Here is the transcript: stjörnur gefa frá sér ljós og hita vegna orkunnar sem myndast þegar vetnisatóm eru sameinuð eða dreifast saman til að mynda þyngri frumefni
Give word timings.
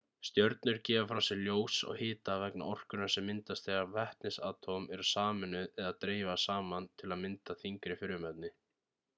stjörnur 0.27 0.77
gefa 0.91 1.01
frá 1.09 1.19
sér 1.25 1.41
ljós 1.47 1.75
og 1.91 1.99
hita 1.99 2.37
vegna 2.43 2.69
orkunnar 2.71 3.13
sem 3.15 3.27
myndast 3.31 3.69
þegar 3.69 3.91
vetnisatóm 3.97 4.89
eru 4.97 5.07
sameinuð 5.13 5.69
eða 5.85 5.93
dreifast 6.07 6.51
saman 6.53 6.91
til 7.03 7.13
að 7.17 7.25
mynda 7.27 7.59
þyngri 7.65 8.03
frumefni 8.05 8.55